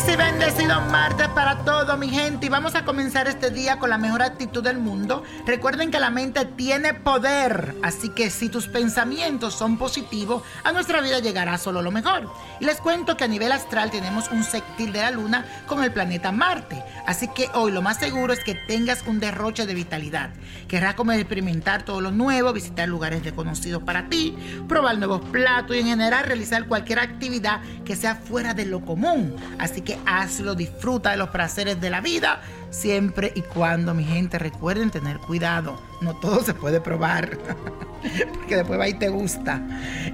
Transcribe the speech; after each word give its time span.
Feliz 0.00 0.14
y 0.14 0.16
bendecido 0.16 0.80
martes 0.82 1.28
para 1.28 1.64
todo 1.64 1.96
mi 1.96 2.08
gente 2.08 2.46
y 2.46 2.48
vamos 2.48 2.74
a 2.74 2.84
comenzar 2.84 3.26
este 3.28 3.50
día 3.50 3.78
con 3.78 3.90
la 3.90 3.98
mejor 3.98 4.22
actitud 4.22 4.62
del 4.62 4.78
mundo. 4.78 5.24
Recuerden 5.46 5.90
que 5.90 5.98
la 5.98 6.10
mente 6.10 6.44
tiene 6.44 6.94
poder, 6.94 7.74
así 7.82 8.10
que 8.10 8.30
si 8.30 8.48
tus 8.48 8.68
pensamientos 8.68 9.54
son 9.54 9.78
positivos, 9.78 10.42
a 10.64 10.72
nuestra 10.72 11.00
vida 11.00 11.18
llegará 11.18 11.58
solo 11.58 11.82
lo 11.82 11.90
mejor. 11.90 12.30
Y 12.60 12.66
les 12.66 12.80
cuento 12.80 13.16
que 13.16 13.24
a 13.24 13.28
nivel 13.28 13.52
astral 13.52 13.90
tenemos 13.90 14.30
un 14.30 14.44
sextil 14.44 14.92
de 14.92 15.00
la 15.00 15.10
luna 15.10 15.44
con 15.66 15.82
el 15.82 15.92
planeta 15.92 16.30
Marte, 16.30 16.82
así 17.06 17.28
que 17.28 17.48
hoy 17.54 17.72
lo 17.72 17.82
más 17.82 17.98
seguro 17.98 18.32
es 18.32 18.44
que 18.44 18.54
tengas 18.54 19.02
un 19.06 19.18
derroche 19.18 19.66
de 19.66 19.74
vitalidad. 19.74 20.30
Querrás 20.68 20.94
como 20.94 21.12
experimentar 21.12 21.82
todo 21.82 22.00
lo 22.00 22.10
nuevo, 22.10 22.52
visitar 22.52 22.88
lugares 22.88 23.22
desconocidos 23.24 23.82
para 23.82 24.08
ti, 24.08 24.36
probar 24.68 24.98
nuevos 24.98 25.20
platos 25.30 25.76
y 25.76 25.80
en 25.80 25.86
general 25.86 26.24
realizar 26.24 26.66
cualquier 26.66 27.00
actividad 27.00 27.60
que 27.84 27.96
sea 27.96 28.14
fuera 28.14 28.54
de 28.54 28.66
lo 28.66 28.84
común. 28.84 29.34
Así 29.58 29.80
que 29.82 29.89
hazlo, 30.06 30.54
disfruta 30.54 31.10
de 31.10 31.16
los 31.16 31.30
placeres 31.30 31.80
de 31.80 31.90
la 31.90 32.00
vida, 32.00 32.40
siempre 32.70 33.32
y 33.34 33.42
cuando 33.42 33.94
mi 33.94 34.04
gente 34.04 34.38
recuerden 34.38 34.90
tener 34.90 35.18
cuidado. 35.18 35.80
No 36.00 36.14
todo 36.14 36.42
se 36.42 36.54
puede 36.54 36.80
probar, 36.80 37.38
porque 38.34 38.56
después 38.56 38.90
y 38.90 38.94
te 38.94 39.08
gusta. 39.08 39.62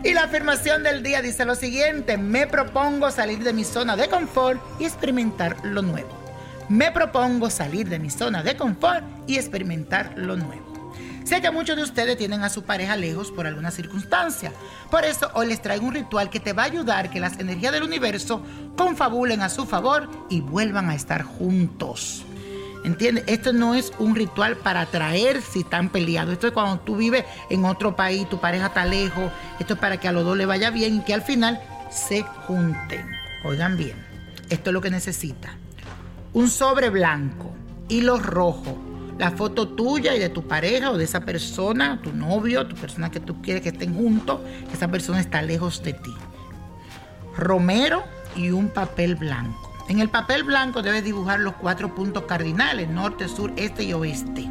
Y 0.02 0.12
la 0.14 0.24
afirmación 0.24 0.82
del 0.82 1.02
día 1.02 1.22
dice 1.22 1.44
lo 1.44 1.54
siguiente, 1.54 2.18
me 2.18 2.46
propongo 2.46 3.10
salir 3.10 3.42
de 3.42 3.52
mi 3.52 3.64
zona 3.64 3.96
de 3.96 4.08
confort 4.08 4.60
y 4.80 4.84
experimentar 4.84 5.56
lo 5.64 5.82
nuevo. 5.82 6.08
Me 6.68 6.90
propongo 6.90 7.48
salir 7.48 7.88
de 7.88 7.98
mi 7.98 8.10
zona 8.10 8.42
de 8.42 8.56
confort 8.56 9.04
y 9.26 9.36
experimentar 9.36 10.12
lo 10.16 10.36
nuevo. 10.36 10.75
Sé 11.26 11.40
que 11.40 11.50
muchos 11.50 11.74
de 11.74 11.82
ustedes 11.82 12.16
tienen 12.16 12.44
a 12.44 12.48
su 12.48 12.62
pareja 12.62 12.94
lejos 12.94 13.32
por 13.32 13.48
alguna 13.48 13.72
circunstancia. 13.72 14.52
Por 14.92 15.04
eso 15.04 15.28
hoy 15.34 15.48
les 15.48 15.60
traigo 15.60 15.84
un 15.84 15.94
ritual 15.94 16.30
que 16.30 16.38
te 16.38 16.52
va 16.52 16.62
a 16.62 16.66
ayudar 16.66 17.10
que 17.10 17.18
las 17.18 17.40
energías 17.40 17.72
del 17.72 17.82
universo 17.82 18.42
confabulen 18.76 19.42
a 19.42 19.48
su 19.48 19.66
favor 19.66 20.08
y 20.30 20.40
vuelvan 20.40 20.88
a 20.88 20.94
estar 20.94 21.24
juntos. 21.24 22.24
¿Entiendes? 22.84 23.24
Esto 23.26 23.52
no 23.52 23.74
es 23.74 23.92
un 23.98 24.14
ritual 24.14 24.56
para 24.58 24.82
atraer 24.82 25.42
si 25.42 25.62
están 25.62 25.88
peleados. 25.88 26.32
Esto 26.32 26.46
es 26.46 26.52
cuando 26.52 26.78
tú 26.78 26.94
vives 26.94 27.24
en 27.50 27.64
otro 27.64 27.96
país, 27.96 28.28
tu 28.28 28.38
pareja 28.38 28.66
está 28.66 28.84
lejos. 28.84 29.32
Esto 29.58 29.74
es 29.74 29.80
para 29.80 29.98
que 29.98 30.06
a 30.06 30.12
los 30.12 30.24
dos 30.24 30.36
les 30.36 30.46
vaya 30.46 30.70
bien 30.70 30.98
y 30.98 31.00
que 31.00 31.12
al 31.12 31.22
final 31.22 31.60
se 31.90 32.22
junten. 32.22 33.04
Oigan 33.42 33.76
bien, 33.76 33.96
esto 34.48 34.70
es 34.70 34.74
lo 34.74 34.80
que 34.80 34.90
necesita. 34.90 35.56
Un 36.34 36.48
sobre 36.48 36.88
blanco, 36.88 37.52
hilo 37.88 38.16
rojo, 38.20 38.78
la 39.18 39.30
foto 39.30 39.68
tuya 39.68 40.14
y 40.14 40.18
de 40.18 40.28
tu 40.28 40.46
pareja 40.46 40.90
o 40.90 40.98
de 40.98 41.04
esa 41.04 41.20
persona, 41.20 42.00
tu 42.02 42.12
novio, 42.12 42.66
tu 42.66 42.76
persona 42.76 43.10
que 43.10 43.20
tú 43.20 43.40
quieres 43.40 43.62
que 43.62 43.70
estén 43.70 43.94
juntos, 43.94 44.40
esa 44.72 44.88
persona 44.88 45.20
está 45.20 45.42
lejos 45.42 45.82
de 45.82 45.94
ti. 45.94 46.14
Romero 47.36 48.04
y 48.34 48.50
un 48.50 48.68
papel 48.68 49.14
blanco. 49.14 49.72
En 49.88 50.00
el 50.00 50.08
papel 50.08 50.42
blanco 50.42 50.82
debes 50.82 51.04
dibujar 51.04 51.40
los 51.40 51.54
cuatro 51.54 51.94
puntos 51.94 52.24
cardinales, 52.24 52.88
norte, 52.88 53.28
sur, 53.28 53.52
este 53.56 53.84
y 53.84 53.92
oeste. 53.92 54.50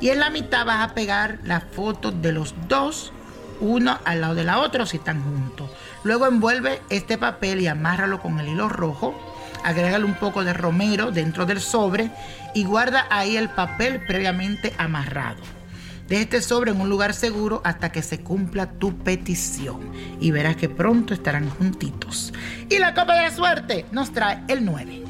Y 0.00 0.10
en 0.10 0.20
la 0.20 0.30
mitad 0.30 0.66
vas 0.66 0.88
a 0.88 0.94
pegar 0.94 1.38
la 1.44 1.60
foto 1.60 2.12
de 2.12 2.32
los 2.32 2.54
dos, 2.68 3.12
uno 3.60 3.98
al 4.04 4.20
lado 4.20 4.34
de 4.34 4.44
la 4.44 4.58
otra 4.58 4.84
si 4.84 4.98
están 4.98 5.22
juntos. 5.22 5.70
Luego 6.04 6.26
envuelve 6.26 6.82
este 6.90 7.16
papel 7.16 7.62
y 7.62 7.66
amárralo 7.66 8.20
con 8.20 8.38
el 8.38 8.48
hilo 8.48 8.68
rojo 8.68 9.14
agrégale 9.64 10.04
un 10.04 10.14
poco 10.14 10.44
de 10.44 10.52
romero 10.52 11.10
dentro 11.10 11.46
del 11.46 11.60
sobre 11.60 12.10
y 12.54 12.64
guarda 12.64 13.06
ahí 13.10 13.36
el 13.36 13.48
papel 13.48 14.00
previamente 14.06 14.72
amarrado. 14.78 15.42
Deja 16.08 16.22
este 16.22 16.40
sobre 16.40 16.70
en 16.70 16.80
un 16.80 16.88
lugar 16.88 17.14
seguro 17.14 17.60
hasta 17.64 17.90
que 17.90 18.02
se 18.02 18.20
cumpla 18.20 18.70
tu 18.70 18.96
petición 18.96 19.80
y 20.20 20.30
verás 20.30 20.56
que 20.56 20.68
pronto 20.68 21.14
estarán 21.14 21.50
juntitos. 21.50 22.32
Y 22.68 22.78
la 22.78 22.94
copa 22.94 23.16
de 23.16 23.22
la 23.22 23.30
suerte 23.32 23.86
nos 23.90 24.12
trae 24.12 24.42
el 24.46 24.64
9, 24.64 25.02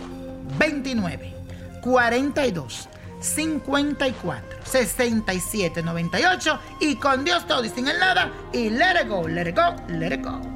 29, 0.58 1.34
42, 1.82 2.88
54, 3.20 4.58
67, 4.64 5.82
98 5.82 6.60
y 6.80 6.96
con 6.96 7.24
Dios 7.24 7.46
todo 7.46 7.64
y 7.64 7.68
sin 7.68 7.88
el 7.88 7.98
nada 7.98 8.32
y 8.52 8.70
let 8.70 9.02
it 9.02 9.08
go, 9.08 9.28
let 9.28 9.48
it 9.48 9.56
go, 9.56 9.76
let 9.88 10.14
it 10.14 10.24
go. 10.24 10.55